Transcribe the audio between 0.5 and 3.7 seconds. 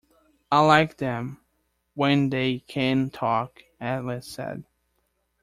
‘I like them when they can talk,’